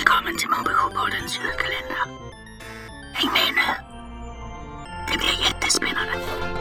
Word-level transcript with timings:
Välkommen 0.00 0.36
till 0.36 0.48
Mobilisjopoddens 0.48 1.38
julkalender. 1.38 2.04
Häng 3.12 3.32
med 3.32 3.54
nu. 3.54 3.68
Det 5.12 5.18
blir 5.18 5.44
jättespännande. 5.44 6.59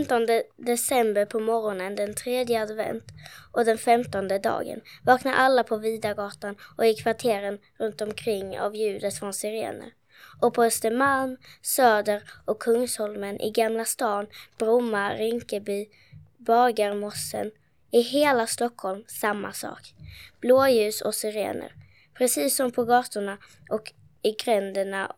Femtonde 0.00 0.42
december 0.56 1.24
på 1.24 1.40
morgonen 1.40 1.94
den 1.94 2.14
tredje 2.14 2.62
advent 2.62 3.04
och 3.52 3.64
den 3.64 3.78
femtonde 3.78 4.38
dagen 4.38 4.80
vaknar 5.04 5.32
alla 5.32 5.64
på 5.64 5.76
Vidagatan 5.76 6.56
och 6.76 6.86
i 6.86 6.94
kvarteren 6.94 7.58
runt 7.78 8.00
omkring 8.00 8.60
av 8.60 8.76
ljudet 8.76 9.18
från 9.18 9.32
sirener. 9.32 9.92
Och 10.40 10.54
på 10.54 10.64
Östermalm, 10.64 11.36
Söder 11.62 12.22
och 12.44 12.62
Kungsholmen 12.62 13.40
i 13.40 13.50
Gamla 13.50 13.84
stan, 13.84 14.26
Bromma, 14.58 15.14
Rinkeby, 15.14 15.88
Bagarmossen, 16.36 17.50
i 17.90 18.00
hela 18.00 18.46
Stockholm 18.46 19.04
samma 19.06 19.52
sak. 19.52 19.94
Blåljus 20.40 21.00
och 21.00 21.14
sirener. 21.14 21.72
Precis 22.14 22.56
som 22.56 22.72
på 22.72 22.84
gatorna 22.84 23.38
och 23.70 23.92
i 24.22 24.32
gränderna 24.44 25.16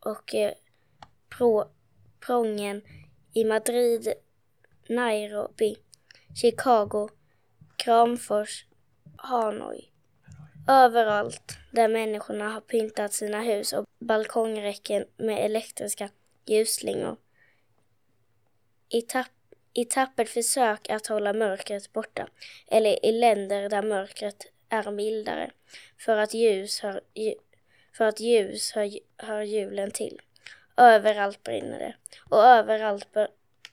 och 0.00 0.34
eh, 0.34 0.52
pro, 1.38 1.64
prången 2.20 2.82
i 3.34 3.44
Madrid, 3.44 4.12
Nairobi, 4.88 5.76
Chicago, 6.34 7.08
Kramfors, 7.76 8.66
Hanoi. 9.16 9.88
Överallt 10.68 11.58
där 11.72 11.88
människorna 11.88 12.48
har 12.48 12.60
pyntat 12.60 13.12
sina 13.12 13.40
hus 13.40 13.72
och 13.72 13.84
balkongräcken 13.98 15.04
med 15.16 15.44
elektriska 15.44 16.10
ljusslingor. 16.46 17.16
I, 18.88 19.02
tapp, 19.02 19.26
I 19.72 19.84
tappert 19.84 20.28
försök 20.28 20.90
att 20.90 21.06
hålla 21.06 21.32
mörkret 21.32 21.92
borta, 21.92 22.28
eller 22.66 23.06
i 23.06 23.12
länder 23.12 23.68
där 23.68 23.82
mörkret 23.82 24.46
är 24.68 24.90
mildare, 24.90 25.50
för 25.98 26.16
att 26.16 26.34
ljus 26.34 26.80
hör, 26.80 27.00
för 27.96 28.04
att 28.04 28.20
ljus 28.20 28.72
hör, 28.72 28.90
hör 29.16 29.42
julen 29.42 29.90
till. 29.90 30.20
Överallt 30.76 31.42
brinner 31.42 31.78
det 31.78 31.94
och 32.28 32.44
överallt 32.44 33.08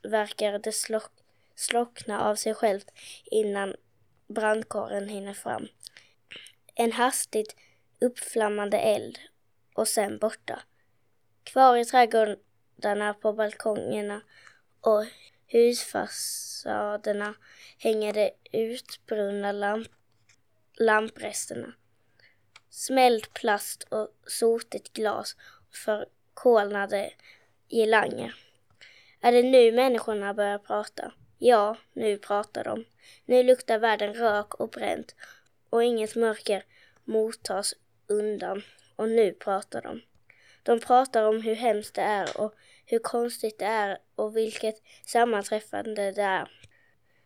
verkar 0.04 0.60
det 0.60 0.72
slock, 0.72 1.12
slockna 1.56 2.22
av 2.22 2.36
sig 2.36 2.54
självt 2.54 2.92
innan 3.26 3.76
brandkåren 4.28 5.10
hinner 5.10 5.34
fram. 5.34 5.68
En 6.76 6.92
hastigt 6.92 7.56
uppflammande 8.02 8.78
eld 8.80 9.20
och 9.74 9.88
sen 9.88 10.18
borta. 10.18 10.62
Kvar 11.44 11.78
i 11.78 11.86
trädgårdarna 11.86 13.14
på 13.14 13.34
balkongerna 13.34 14.22
och 14.82 15.06
husfasaderna 15.48 17.34
hänger 17.78 18.14
de 18.14 18.32
utbrunna 18.52 19.52
lamp 19.52 19.88
lampresterna. 20.74 21.74
Smält 22.70 23.34
plast 23.34 23.84
och 23.84 24.10
sotigt 24.28 24.94
glas 24.94 25.36
för 25.72 26.06
kolnade 26.44 27.12
girlanger. 27.70 28.36
Är 29.22 29.32
det 29.32 29.44
nu 29.44 29.72
människorna 29.72 30.34
börjar 30.34 30.58
prata? 30.58 31.12
Ja, 31.38 31.78
nu 31.94 32.18
pratar 32.18 32.64
de. 32.64 32.86
Nu 33.26 33.44
luktar 33.44 33.80
världen 33.80 34.14
rök 34.14 34.54
och 34.54 34.70
bränt 34.70 35.16
och 35.70 35.84
inget 35.84 36.16
mörker 36.16 36.64
mottas 37.04 37.74
undan 38.08 38.62
och 38.96 39.10
nu 39.10 39.32
pratar 39.32 39.82
de. 39.82 40.02
De 40.64 40.80
pratar 40.80 41.24
om 41.24 41.42
hur 41.42 41.56
hemskt 41.56 41.96
det 41.96 42.02
är 42.02 42.42
och 42.42 42.54
hur 42.86 43.00
konstigt 43.00 43.60
det 43.60 43.66
är 43.66 43.98
och 44.16 44.38
vilket 44.38 44.76
sammanträffande 45.06 46.12
det 46.12 46.22
är. 46.22 46.52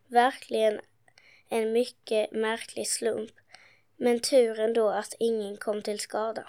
Verkligen 0.08 0.80
en 1.50 1.72
mycket 1.72 2.32
märklig 2.32 2.88
slump. 2.88 3.32
Men 3.98 4.20
tur 4.20 4.60
ändå 4.60 4.90
att 4.90 5.14
ingen 5.20 5.58
kom 5.58 5.82
till 5.82 6.00
skada. 6.00 6.48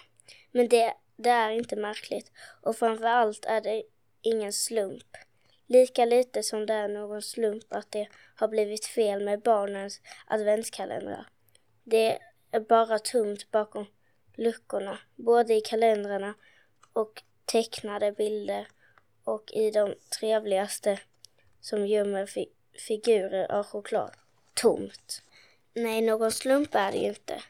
Men 0.52 0.68
det 0.68 0.94
det 1.16 1.30
är 1.30 1.50
inte 1.50 1.76
märkligt 1.76 2.32
och 2.62 2.76
framför 2.76 3.04
allt 3.04 3.44
är 3.44 3.60
det 3.60 3.82
ingen 4.22 4.52
slump. 4.52 5.16
Lika 5.66 6.04
lite 6.04 6.42
som 6.42 6.66
det 6.66 6.74
är 6.74 6.88
någon 6.88 7.22
slump 7.22 7.64
att 7.68 7.90
det 7.90 8.08
har 8.36 8.48
blivit 8.48 8.86
fel 8.86 9.24
med 9.24 9.40
barnens 9.40 10.00
adventskalendrar. 10.26 11.28
Det 11.84 12.18
är 12.50 12.60
bara 12.60 12.98
tomt 12.98 13.50
bakom 13.50 13.86
luckorna, 14.36 14.98
både 15.16 15.54
i 15.54 15.60
kalendrarna 15.60 16.34
och 16.92 17.22
tecknade 17.44 18.12
bilder 18.12 18.68
och 19.24 19.52
i 19.52 19.70
de 19.70 19.94
trevligaste 20.18 21.00
som 21.60 21.86
gömmer 21.86 22.26
fi 22.26 22.48
figurer 22.88 23.52
av 23.52 23.64
choklad. 23.66 24.10
Tomt. 24.54 25.22
Nej, 25.74 26.00
någon 26.00 26.32
slump 26.32 26.74
är 26.74 26.92
det 26.92 26.98
ju 26.98 27.08
inte. 27.08 27.42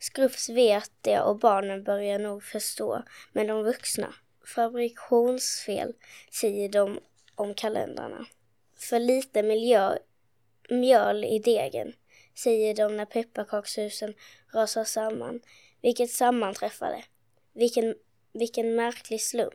Skrufs 0.00 0.48
vet 0.48 0.92
det 1.00 1.20
och 1.20 1.38
barnen 1.38 1.84
börjar 1.84 2.18
nog 2.18 2.42
förstå, 2.42 3.02
men 3.32 3.46
de 3.46 3.62
vuxna. 3.62 4.14
Fabrikationsfel, 4.54 5.94
säger 6.40 6.68
de 6.68 7.00
om 7.34 7.54
kalendrarna. 7.54 8.26
För 8.76 8.98
lite 8.98 9.42
miljö, 9.42 9.98
mjöl 10.70 11.24
i 11.24 11.38
degen, 11.38 11.92
säger 12.34 12.74
de 12.74 12.96
när 12.96 13.04
pepparkakshusen 13.04 14.14
rasar 14.54 14.84
samman. 14.84 15.40
Vilket 15.82 16.10
sammanträffade. 16.10 17.04
Vilken, 17.52 17.94
vilken 18.32 18.74
märklig 18.74 19.20
slump. 19.20 19.54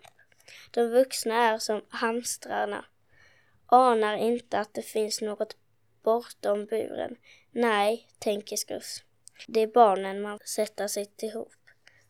De 0.71 0.87
vuxna 0.87 1.35
är 1.35 1.57
som 1.57 1.81
hamstrarna. 1.89 2.85
Anar 3.65 4.17
inte 4.17 4.59
att 4.59 4.73
det 4.73 4.81
finns 4.81 5.21
något 5.21 5.57
bortom 6.03 6.65
buren. 6.65 7.15
Nej, 7.51 8.07
tänker 8.19 8.55
Skrufs. 8.55 9.04
Det 9.47 9.59
är 9.59 9.67
barnen 9.67 10.21
man 10.21 10.39
sätter 10.45 10.87
sitt, 10.87 11.23
ihop, 11.23 11.53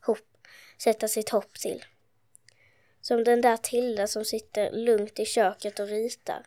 hop, 0.06 0.46
sätter 0.78 1.06
sitt 1.06 1.30
hopp 1.30 1.54
till. 1.54 1.84
Som 3.00 3.24
den 3.24 3.40
där 3.40 3.56
Tilda 3.56 4.06
som 4.06 4.24
sitter 4.24 4.70
lugnt 4.70 5.18
i 5.18 5.24
köket 5.24 5.80
och 5.80 5.88
ritar. 5.88 6.46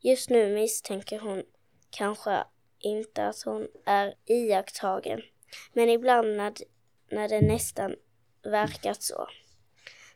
Just 0.00 0.30
nu 0.30 0.54
misstänker 0.54 1.18
hon 1.18 1.42
kanske 1.90 2.44
inte 2.78 3.26
att 3.26 3.42
hon 3.42 3.68
är 3.84 4.14
iakttagen. 4.26 5.22
Men 5.72 5.88
ibland 5.88 6.36
när, 6.36 6.52
när 7.10 7.28
det 7.28 7.40
nästan 7.40 7.96
verkat 8.42 9.02
så. 9.02 9.28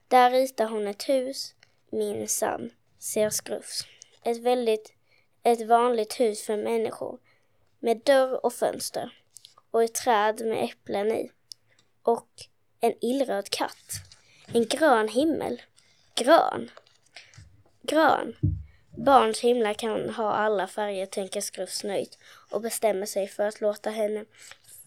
Där 0.08 0.30
ritar 0.30 0.68
hon 0.68 0.86
ett 0.86 1.08
hus, 1.08 1.54
minsann, 1.90 2.70
ser 2.98 3.30
Skrufs. 3.30 3.86
Ett 4.24 4.38
väldigt, 4.38 4.92
ett 5.42 5.66
vanligt 5.66 6.20
hus 6.20 6.42
för 6.42 6.56
människor. 6.56 7.18
Med 7.78 8.00
dörr 8.04 8.46
och 8.46 8.52
fönster 8.52 9.21
och 9.72 9.82
ett 9.82 9.94
träd 9.94 10.46
med 10.46 10.64
äpplen 10.64 11.12
i. 11.12 11.30
Och 12.02 12.28
en 12.80 12.94
illröd 13.00 13.50
katt. 13.50 13.92
En 14.52 14.66
grön 14.66 15.08
himmel. 15.08 15.62
Grön. 16.14 16.70
Grön. 17.82 18.36
Barns 18.96 19.40
himlar 19.40 19.74
kan 19.74 20.10
ha 20.10 20.32
alla 20.32 20.66
färger, 20.66 21.06
tänker 21.06 21.40
Skrufs 21.40 21.84
nöjt 21.84 22.18
och 22.50 22.60
bestämmer 22.60 23.06
sig 23.06 23.28
för 23.28 23.42
att 23.42 23.60
låta 23.60 23.90
henne 23.90 24.24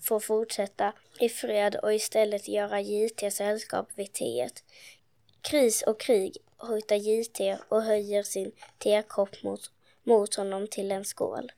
få 0.02 0.20
fortsätta 0.20 0.94
i 1.20 1.30
fred 1.30 1.76
och 1.76 1.94
istället 1.94 2.48
göra 2.48 2.82
JT 2.82 3.34
sällskap 3.34 3.90
vid 3.96 4.14
teet. 4.14 4.64
Kris 5.42 5.82
och 5.82 6.00
krig 6.00 6.38
hojtar 6.58 6.96
JT 6.96 7.60
och 7.70 7.82
höjer 7.82 8.24
sin 8.24 8.52
tekopp 8.78 9.44
mot, 9.44 9.72
mot 10.04 10.36
honom 10.36 10.68
till 10.68 10.92
en 10.92 11.06
skål. 11.06 11.52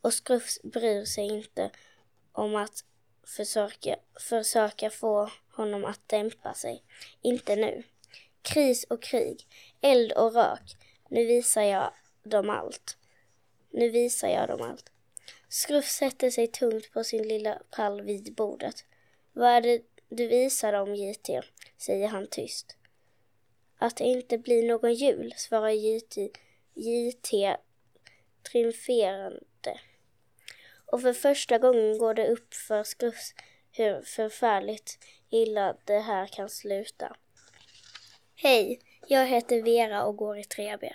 Och 0.00 0.14
Skrufs 0.14 0.62
bryr 0.62 1.04
sig 1.04 1.24
inte 1.24 1.70
om 2.34 2.56
att 2.56 2.84
försöka, 3.36 3.96
försöka 4.20 4.90
få 4.90 5.30
honom 5.52 5.84
att 5.84 6.08
dämpa 6.08 6.54
sig. 6.54 6.82
Inte 7.22 7.56
nu. 7.56 7.82
Kris 8.42 8.84
och 8.84 9.02
krig, 9.02 9.46
eld 9.80 10.12
och 10.12 10.34
rök. 10.34 10.76
Nu 11.08 11.24
visar 11.24 11.62
jag 11.62 11.90
dem 12.22 12.50
allt. 12.50 12.96
Nu 13.70 13.90
visar 13.90 14.28
jag 14.28 14.48
dem 14.48 14.62
allt. 14.62 14.90
Skruff 15.48 15.88
sätter 15.88 16.30
sig 16.30 16.46
tungt 16.46 16.92
på 16.92 17.04
sin 17.04 17.28
lilla 17.28 17.62
pall 17.70 18.02
vid 18.02 18.34
bordet. 18.34 18.84
Vad 19.32 19.48
är 19.48 19.60
det 19.60 19.82
du 20.08 20.28
visar 20.28 20.72
dem, 20.72 20.94
JT? 20.94 21.30
säger 21.78 22.08
han 22.08 22.26
tyst. 22.26 22.76
Att 23.78 23.96
det 23.96 24.04
inte 24.04 24.38
blir 24.38 24.68
någon 24.68 24.94
jul, 24.94 25.34
svarar 25.36 25.70
JT, 25.70 26.16
JT 26.74 27.56
triumferande. 28.42 29.80
Och 30.86 31.02
för 31.02 31.12
första 31.12 31.58
gången 31.58 31.98
går 31.98 32.14
det 32.14 32.28
upp 32.28 32.54
för 32.54 32.82
Skrufs 32.82 33.34
hur 33.72 34.02
förfärligt 34.02 34.98
illa 35.30 35.76
det 35.84 35.98
här 35.98 36.26
kan 36.26 36.48
sluta. 36.48 37.16
Hej, 38.36 38.80
jag 39.08 39.26
heter 39.26 39.62
Vera 39.62 40.04
och 40.04 40.16
går 40.16 40.38
i 40.38 40.42
3B. 40.42 40.92